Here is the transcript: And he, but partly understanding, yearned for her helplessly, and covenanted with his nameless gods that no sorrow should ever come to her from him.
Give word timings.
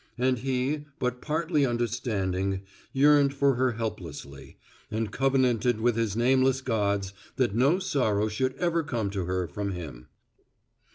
And 0.17 0.39
he, 0.39 0.85
but 0.97 1.21
partly 1.21 1.63
understanding, 1.63 2.63
yearned 2.91 3.35
for 3.35 3.53
her 3.53 3.73
helplessly, 3.73 4.57
and 4.89 5.11
covenanted 5.11 5.79
with 5.79 5.95
his 5.95 6.15
nameless 6.15 6.59
gods 6.61 7.13
that 7.35 7.53
no 7.53 7.77
sorrow 7.77 8.27
should 8.27 8.55
ever 8.55 8.81
come 8.81 9.11
to 9.11 9.25
her 9.25 9.47
from 9.47 9.73
him. 9.73 10.07